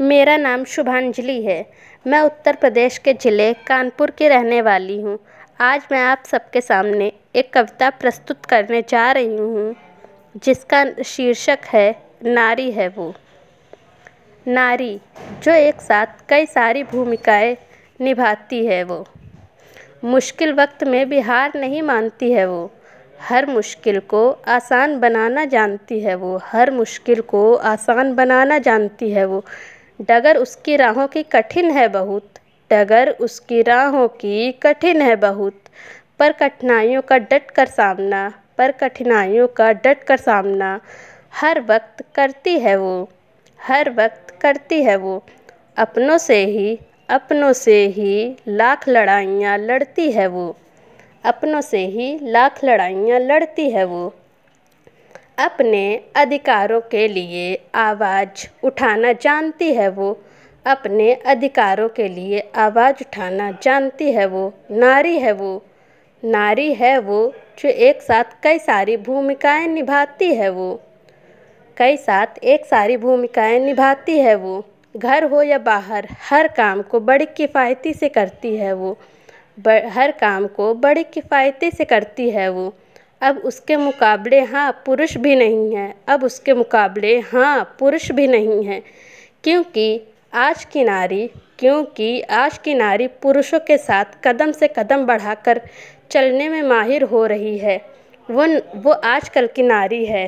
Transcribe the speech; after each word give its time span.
मेरा 0.00 0.36
नाम 0.36 0.64
शुभांजलि 0.64 1.40
है। 1.42 1.64
मैं 2.06 2.20
उत्तर 2.20 2.56
प्रदेश 2.56 2.96
के 2.98 3.12
ज़िले 3.12 3.52
कानपुर 3.66 4.10
की 4.10 4.28
रहने 4.28 4.60
वाली 4.62 5.00
हूँ। 5.00 5.18
आज 5.60 5.86
मैं 5.92 6.00
आप 6.00 6.22
सबके 6.26 6.60
सामने 6.60 7.10
एक 7.36 7.52
कविता 7.52 7.88
प्रस्तुत 7.90 8.44
करने 8.46 8.82
जा 8.82 9.10
रही 9.12 9.36
हूँ, 9.36 9.74
जिसका 10.44 10.84
शीर्षक 11.04 11.64
है, 11.66 11.90
नारी 12.24 12.70
है 12.70 12.88
वो। 12.88 13.12
नारी, 14.46 15.00
जो 15.42 15.52
एक 15.52 15.80
साथ 15.80 16.06
कई 16.28 16.46
सारी 16.46 16.82
भूमिकाएँ 16.82 17.56
निभाती 18.00 18.64
है 18.66 18.82
वो। 18.84 19.04
मुश्किल 20.04 20.52
वक्त 20.52 20.84
में 20.84 21.08
भी 21.08 21.20
हार 21.20 21.52
नहीं 21.56 21.82
मानती 21.82 22.30
है 22.32 22.46
वो। 22.46 22.70
हर 23.20 23.46
मुश्किल 23.46 23.98
को 24.00 24.30
आसान 24.48 24.98
बनाना 25.00 25.44
जानती 25.44 26.00
है 26.00 26.14
वो। 26.14 26.36
हर 26.44 26.70
मुश्किल 26.70 27.20
को 27.20 27.54
आसान 27.54 28.14
बनाना 28.14 28.58
जानती 28.58 29.10
है 29.10 29.24
वो। 29.24 29.44
डगर 30.00 30.36
उसकी 30.36 30.76
राहों 30.76 31.06
की 31.06 31.22
कठिन 31.22 31.70
है 31.70 31.88
बहुत, 31.88 32.28
डगर 32.72 33.10
उसकी 33.10 33.62
राहों 33.62 34.08
की 34.08 34.52
कठिन 34.52 35.02
है 35.02 35.16
बहुत। 35.16 35.62
पर 36.18 36.32
कठिनाइयों 36.32 37.02
का 37.02 37.18
डट 37.18 37.50
कर 37.50 37.66
सामना, 37.66 38.32
पर 38.58 38.72
कठिनाइयों 38.72 39.48
का 39.48 39.72
डट 39.72 40.02
कर 40.02 40.16
सामना, 40.16 40.80
हर 41.32 41.60
वक्त 41.60 42.04
करती 42.14 42.58
है 42.58 42.76
वो, 42.76 43.08
हर 43.60 43.90
वक्त 43.90 44.38
करती 44.40 44.82
है 44.82 44.96
वो। 44.96 45.22
अपनों 45.76 46.18
से 46.18 46.44
ही, 46.44 46.78
अपनों 47.08 47.52
से 47.52 47.86
ही 47.86 48.36
लाख 48.48 48.88
लड़ाइयाँ 48.88 49.58
लड़ती 49.58 50.12
है 50.12 50.26
वो। 50.26 50.56
अपनों 51.24 51.60
से 51.60 51.86
ही 51.86 52.18
लाख 52.22 52.64
लड़ाइयाँ 52.64 53.20
लड़ती 53.20 53.70
है 53.70 53.84
वो। 53.84 54.14
अपने 55.38 55.82
अधिकारों 56.16 56.80
के 56.80 57.06
लिए 57.08 57.54
आवाज़ 57.74 58.46
उठाना 58.64 59.12
जानती 59.12 59.72
है 59.74 59.88
वो। 59.88 60.10
अपने 60.66 61.12
अधिकारों 61.26 61.88
के 61.88 62.08
लिए 62.08 62.40
आवाज़ 62.56 63.02
उठाना 63.02 63.50
जानती 63.62 64.10
है 64.12 64.26
वो। 64.26 64.52
नारी 64.70 65.18
है 65.18 65.32
वो। 65.32 65.52
नारी 66.22 66.72
है 66.74 66.98
वो 66.98 67.20
जो 67.58 67.68
एक 67.68 68.02
साथ 68.02 68.24
कई 68.42 68.58
सारी 68.58 68.96
भूमिकाएँ 68.96 69.66
निभाती 69.68 70.34
है 70.34 70.48
वो। 70.48 70.68
कई 71.76 71.96
साथ 71.96 72.38
एक 72.44 72.64
सारी 72.66 72.96
भूमिकाएँ 72.96 73.58
निभाती 73.60 74.18
है 74.18 74.34
वो। 74.34 74.64
घर 74.96 75.24
हो 75.24 75.42
या 75.42 75.58
बाहर, 75.58 76.08
हर 76.30 76.48
काम 76.48 76.82
को 76.82 77.00
बड़ी 77.00 77.26
किफ़ायती 77.36 77.92
से 77.94 78.08
करती 78.08 78.56
है 78.56 78.72
वो। 78.72 78.98
हर 79.68 80.10
काम 80.20 80.46
को 80.46 80.74
बड़ी 80.74 81.04
किफ़ायती 81.04 81.70
से 81.70 81.84
करती 81.84 82.30
है 82.30 82.48
वो। 82.48 82.72
अब 83.22 83.38
उसके 83.38 83.76
मुकाबले 83.76 84.40
हाँ 84.40 84.82
पुरुष 84.86 85.16
भी 85.16 85.34
नहीं 85.36 85.76
हैं। 85.76 85.94
अब 86.08 86.24
उसके 86.24 86.52
मुकाबले 86.54 87.18
हाँ 87.20 87.76
पुरुष 87.78 88.12
भी 88.12 88.26
नहीं 88.26 88.64
हैं। 88.64 88.82
क्योंकि 89.44 90.00
आज 90.34 90.64
की 90.64 90.84
नारी, 90.84 91.30
क्योंकि 91.58 92.20
आज 92.20 92.58
की 92.58 92.74
नारी 92.74 93.06
पुरुषों 93.06 93.60
के 93.60 93.78
साथ 93.78 94.04
कदम 94.24 94.52
से 94.52 94.68
कदम 94.68 95.06
बढ़ाकर 95.06 95.60
चलने 96.10 96.48
में 96.48 96.62
माहिर 96.62 97.02
हो 97.02 97.26
रही 97.26 97.58
है। 97.58 97.80
वो 98.30 98.46
वो 98.76 98.92
आजकल 98.92 99.46
की 99.46 99.62
नारी 99.62 100.04
है। 100.06 100.26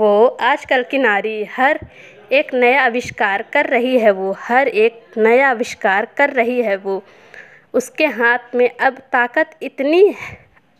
वो 0.00 0.26
आजकल 0.26 0.82
की 0.82 0.98
नारी 0.98 1.44
हर 1.44 1.80
एक 2.32 2.54
नया 2.54 2.84
आविष्कार 2.84 3.42
कर 3.52 3.66
रही 3.66 3.98
है 3.98 4.10
वो, 4.10 4.34
हर 4.38 4.68
एक 4.68 5.18
नया 5.18 5.50
आविष्कार 5.50 6.08
कर 6.16 6.30
रही 6.30 6.62
है 6.62 6.76
वो। 6.76 7.02
उसके 7.74 8.06
हाथ 8.06 8.54
में 8.54 8.70
अब 8.80 8.98
ताकत 9.12 9.50
इतनी 9.62 10.14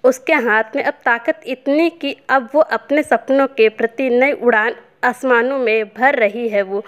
उसके 0.05 0.33
हाथ 0.33 0.65
में 0.77 0.83
अब 0.83 0.95
ताकत 1.05 1.41
इतनी 1.47 1.91
कि 1.91 2.17
अब 2.31 2.49
वो 2.55 2.61
अपने 2.61 3.03
सपनों 3.03 3.47
के 3.47 3.69
प्रति 3.69 4.11
नई 4.11 4.33
उड़ान 4.33 4.75
आसमानों 5.05 5.59
में 5.59 5.85
भर 5.85 6.15
रही 6.15 6.49
है 6.49 6.63
वो, 6.63 6.85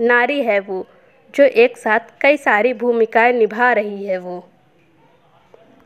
नारी 0.00 0.42
है 0.42 0.60
वो, 0.60 0.86
जो 1.34 1.44
एक 1.44 1.78
साथ 1.78 2.00
कई 2.20 2.36
सारी 2.36 2.74
भूमिकाएँ 2.74 3.32
निभा 3.32 3.72
रही 3.72 4.04
है 4.04 4.18
वो। 4.18 4.48